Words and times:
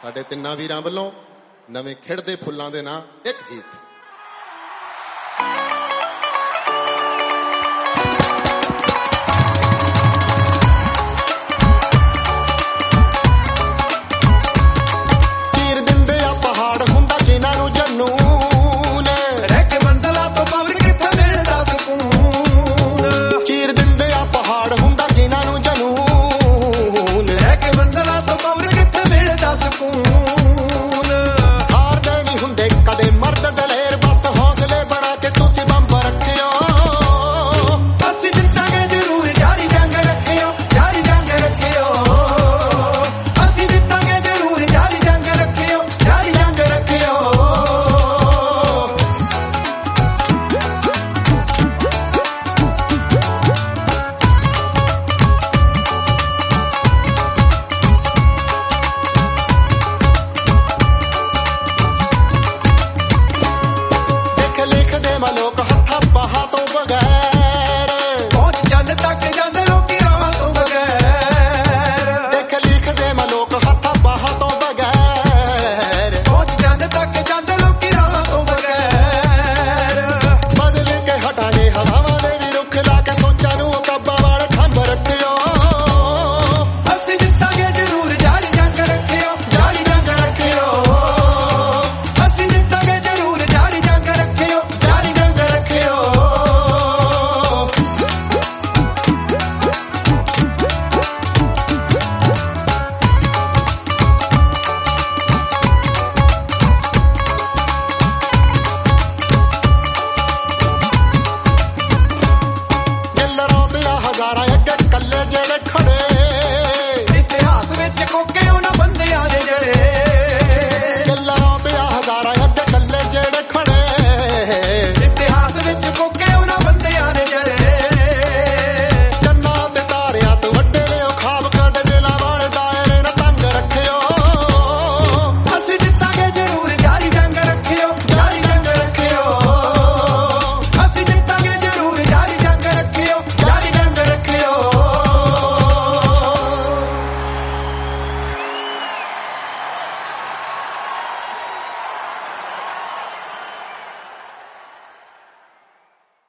ਸਾਡੇ 0.00 0.22
ਤਿੰਨਾਂ 0.22 0.56
ਵੀਰਾਂ 0.56 0.80
ਵੱਲੋਂ 0.82 1.10
ਨਵੇਂ 1.70 1.96
ਖਿੜਦੇ 1.96 2.36
ਫੁੱਲਾਂ 2.36 2.70
ਦੇ 2.70 2.82
ਨਾਂ 2.82 3.00
ਇੱਕ 3.28 3.38
ਗੀਤ। 3.50 3.91